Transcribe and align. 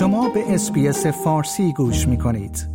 شما 0.00 0.28
به 0.28 0.54
SBS 0.54 1.06
فارسی 1.06 1.72
گوش 1.72 2.08
می 2.08 2.18
کنید. 2.18 2.68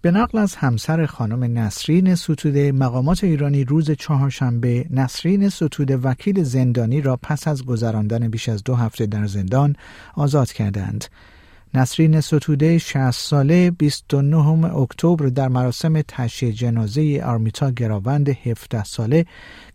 به 0.00 0.10
نقل 0.10 0.38
از 0.38 0.54
همسر 0.54 1.06
خانم 1.06 1.58
نسرین 1.58 2.14
ستوده 2.14 2.72
مقامات 2.72 3.24
ایرانی 3.24 3.64
روز 3.64 3.90
چهارشنبه 3.90 4.86
نسرین 4.90 5.48
ستوده 5.48 5.96
وکیل 5.96 6.42
زندانی 6.42 7.00
را 7.00 7.16
پس 7.16 7.48
از 7.48 7.64
گذراندن 7.64 8.28
بیش 8.28 8.48
از 8.48 8.64
دو 8.64 8.74
هفته 8.74 9.06
در 9.06 9.26
زندان 9.26 9.76
آزاد 10.14 10.52
کردند. 10.52 11.04
نسرین 11.76 12.20
ستوده 12.20 12.78
60 12.78 13.10
ساله 13.10 13.70
29 13.70 14.76
اکتبر 14.76 15.26
در 15.26 15.48
مراسم 15.48 16.02
تشییع 16.08 16.52
جنازه 16.52 17.22
آرمیتا 17.24 17.70
گراوند 17.70 18.28
17 18.28 18.84
ساله 18.84 19.26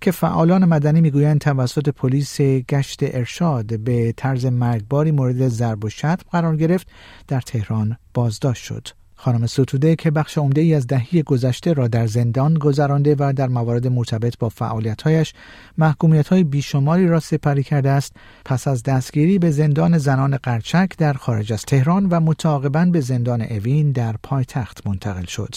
که 0.01 0.11
فعالان 0.11 0.65
مدنی 0.65 1.01
می‌گویند 1.01 1.41
توسط 1.41 1.89
پلیس 1.89 2.41
گشت 2.41 2.99
ارشاد 3.01 3.79
به 3.79 4.13
طرز 4.17 4.45
مرگباری 4.45 5.11
مورد 5.11 5.47
ضرب 5.47 5.85
و 5.85 5.89
شتم 5.89 6.17
قرار 6.31 6.57
گرفت 6.57 6.87
در 7.27 7.41
تهران 7.41 7.97
بازداشت 8.13 8.63
شد. 8.63 8.87
خانم 9.23 9.45
ستوده 9.45 9.95
که 9.95 10.11
بخش 10.11 10.37
عمده 10.37 10.61
ای 10.61 10.73
از 10.73 10.87
دهی 10.87 11.23
گذشته 11.23 11.73
را 11.73 11.87
در 11.87 12.07
زندان 12.07 12.53
گذرانده 12.53 13.15
و 13.19 13.33
در 13.35 13.47
موارد 13.47 13.87
مرتبط 13.87 14.37
با 14.37 14.49
فعالیتهایش 14.49 15.33
محکومیت 15.77 16.27
های 16.27 16.43
بیشماری 16.43 17.07
را 17.07 17.19
سپری 17.19 17.63
کرده 17.63 17.89
است. 17.89 18.15
پس 18.45 18.67
از 18.67 18.83
دستگیری 18.83 19.39
به 19.39 19.51
زندان 19.51 19.97
زنان 19.97 20.37
قرچک 20.37 20.89
در 20.97 21.13
خارج 21.13 21.53
از 21.53 21.61
تهران 21.61 22.05
و 22.05 22.19
متعاقبا 22.19 22.85
به 22.85 23.01
زندان 23.01 23.41
اوین 23.41 23.91
در 23.91 24.15
پایتخت 24.23 24.87
منتقل 24.87 25.25
شد. 25.25 25.55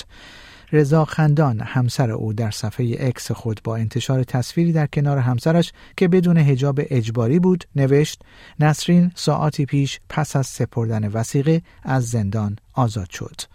رضا 0.72 1.04
خندان 1.04 1.60
همسر 1.60 2.10
او 2.10 2.32
در 2.32 2.50
صفحه 2.50 2.96
اکس 2.98 3.32
خود 3.32 3.60
با 3.64 3.76
انتشار 3.76 4.24
تصویری 4.24 4.72
در 4.72 4.86
کنار 4.86 5.18
همسرش 5.18 5.72
که 5.96 6.08
بدون 6.08 6.36
هجاب 6.36 6.80
اجباری 6.82 7.38
بود 7.38 7.64
نوشت 7.76 8.22
نسرین 8.60 9.12
ساعتی 9.14 9.66
پیش 9.66 10.00
پس 10.08 10.36
از 10.36 10.46
سپردن 10.46 11.08
وسیقه 11.08 11.62
از 11.82 12.08
زندان 12.08 12.56
آزاد 12.74 13.10
شد. 13.10 13.53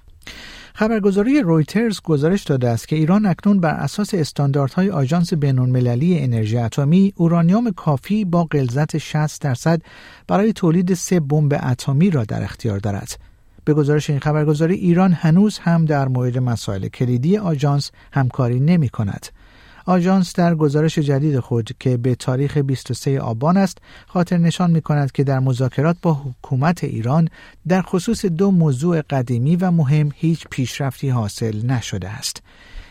خبرگزاری 0.79 1.41
رویترز 1.41 2.01
گزارش 2.01 2.43
داده 2.43 2.69
است 2.69 2.87
که 2.87 2.95
ایران 2.95 3.25
اکنون 3.25 3.59
بر 3.59 3.73
اساس 3.73 4.13
استانداردهای 4.13 4.89
آژانس 4.89 5.33
بین‌المللی 5.33 6.19
انرژی 6.19 6.57
اتمی 6.57 7.13
اورانیوم 7.15 7.71
کافی 7.71 8.25
با 8.25 8.43
غلظت 8.43 8.97
60 8.97 9.41
درصد 9.41 9.81
برای 10.27 10.53
تولید 10.53 10.93
سه 10.93 11.19
بمب 11.19 11.59
اتمی 11.63 12.09
را 12.09 12.25
در 12.25 12.43
اختیار 12.43 12.79
دارد. 12.79 13.19
به 13.65 13.73
گزارش 13.73 14.09
این 14.09 14.19
خبرگزاری 14.19 14.75
ایران 14.75 15.13
هنوز 15.13 15.59
هم 15.59 15.85
در 15.85 16.07
مورد 16.07 16.37
مسائل 16.37 16.87
کلیدی 16.87 17.37
آژانس 17.37 17.91
همکاری 18.13 18.59
نمی 18.59 18.89
کند. 18.89 19.25
آژانس 19.89 20.35
در 20.35 20.55
گزارش 20.55 20.99
جدید 20.99 21.39
خود 21.39 21.69
که 21.79 21.97
به 21.97 22.15
تاریخ 22.15 22.57
23 22.57 23.19
آبان 23.19 23.57
است 23.57 23.77
خاطر 24.07 24.37
نشان 24.37 24.71
می 24.71 24.81
کند 24.81 25.11
که 25.11 25.23
در 25.23 25.39
مذاکرات 25.39 25.97
با 26.01 26.13
حکومت 26.13 26.83
ایران 26.83 27.29
در 27.67 27.81
خصوص 27.81 28.25
دو 28.25 28.51
موضوع 28.51 29.01
قدیمی 29.01 29.55
و 29.55 29.71
مهم 29.71 30.11
هیچ 30.15 30.47
پیشرفتی 30.49 31.09
حاصل 31.09 31.65
نشده 31.65 32.09
است. 32.09 32.43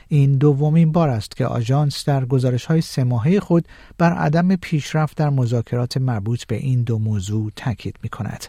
این 0.08 0.38
دومین 0.38 0.92
بار 0.92 1.08
است 1.08 1.36
که 1.36 1.46
آژانس 1.46 2.04
در 2.04 2.24
گزارش 2.24 2.64
های 2.64 2.80
سه 2.80 3.40
خود 3.40 3.68
بر 3.98 4.12
عدم 4.12 4.56
پیشرفت 4.56 5.16
در 5.16 5.30
مذاکرات 5.30 5.96
مربوط 5.96 6.44
به 6.44 6.56
این 6.56 6.82
دو 6.82 6.98
موضوع 6.98 7.52
تاکید 7.56 7.96
می 8.02 8.08
کند. 8.08 8.46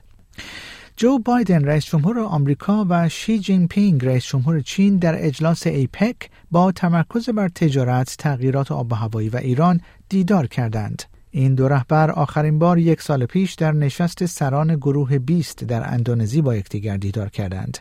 جو 1.00 1.20
بایدن 1.20 1.66
رئیس 1.66 1.86
جمهور 1.86 2.20
آمریکا 2.20 2.86
و 2.90 3.10
شی 3.10 3.40
جین 3.40 3.68
پینگ 3.68 4.06
رئیس 4.06 4.26
جمهور 4.26 4.62
چین 4.62 4.98
در 4.98 5.26
اجلاس 5.26 5.68
APEC 5.68 6.16
با 6.52 6.72
تمرکز 6.72 7.30
بر 7.30 7.48
تجارت، 7.48 8.16
تغییرات 8.20 8.72
آب 8.72 8.92
و 8.92 8.96
هوایی 8.96 9.30
و 9.30 9.38
ایران 9.38 9.82
دیدار 10.10 10.48
کردند. 10.48 11.04
این 11.32 11.56
دو 11.56 11.68
رهبر 11.68 12.12
آخرین 12.12 12.60
بار 12.60 12.78
یک 12.78 13.02
سال 13.02 13.26
پیش 13.26 13.54
در 13.54 13.72
نشست 13.72 14.26
سران 14.26 14.76
گروه 14.76 15.20
20 15.20 15.64
در 15.64 15.94
اندونزی 15.94 16.42
با 16.42 16.56
یکدیگر 16.56 16.98
دیدار 16.98 17.30
کردند. 17.30 17.78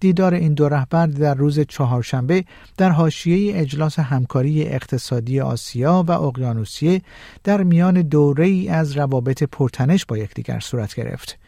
دیدار 0.00 0.34
این 0.34 0.54
دو 0.54 0.68
رهبر 0.68 1.06
در 1.06 1.34
روز 1.34 1.60
چهارشنبه 1.60 2.44
در 2.76 2.90
حاشیه 2.90 3.60
اجلاس 3.60 3.98
همکاری 3.98 4.62
اقتصادی 4.62 5.40
آسیا 5.40 6.04
و 6.08 6.10
اقیانوسیه 6.10 7.02
در 7.44 7.62
میان 7.62 8.02
دوره 8.02 8.46
ای 8.46 8.68
از 8.68 8.96
روابط 8.96 9.42
پرتنش 9.42 10.04
با 10.06 10.18
یکدیگر 10.18 10.60
صورت 10.60 10.94
گرفت. 10.94 11.38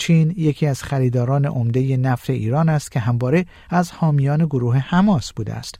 چین 0.00 0.34
یکی 0.36 0.66
از 0.66 0.82
خریداران 0.82 1.46
عمده 1.46 1.96
نفت 1.96 2.30
ایران 2.30 2.68
است 2.68 2.92
که 2.92 3.00
همواره 3.00 3.46
از 3.70 3.90
حامیان 3.90 4.46
گروه 4.46 4.76
حماس 4.76 5.32
بوده 5.32 5.54
است. 5.54 5.74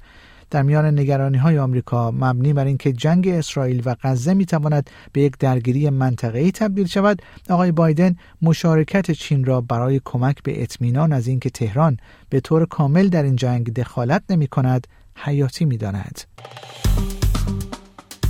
در 0.51 0.63
میان 0.63 0.99
نگرانی 0.99 1.39
های 1.39 1.59
آمریکا 1.59 2.11
مبنی 2.11 2.53
بر 2.53 2.65
اینکه 2.65 2.93
جنگ 2.93 3.29
اسرائیل 3.29 3.83
و 3.85 3.97
غزه 4.03 4.35
می 4.35 4.47
تواند 4.47 4.91
به 5.13 5.21
یک 5.21 5.39
درگیری 5.39 5.91
منطقه‌ای 5.91 6.53
تبدیل 6.53 6.87
شود 6.87 7.23
آقای 7.51 7.73
بایدن 7.73 8.17
مشارکت 8.43 9.11
چین 9.11 9.45
را 9.45 9.61
برای 9.61 10.01
کمک 10.05 10.43
به 10.43 10.63
اطمینان 10.63 11.13
از 11.13 11.27
اینکه 11.27 11.51
تهران 11.51 11.97
به 12.29 12.41
طور 12.41 12.67
کامل 12.67 13.09
در 13.09 13.23
این 13.23 13.37
جنگ 13.37 13.73
دخالت 13.73 14.23
نمی 14.31 14.47
کند 14.47 14.87
حیاتی 15.17 15.65
می 15.65 15.77
داند. 15.77 16.21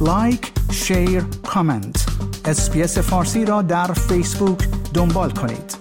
like، 0.00 0.52
share، 0.72 1.22
comment 1.42 2.06
SBS 2.44 2.98
فارسی 2.98 3.44
را 3.44 3.62
در 3.62 3.92
فیسبوک 3.92 4.68
دنبال 4.94 5.30
کنید. 5.30 5.79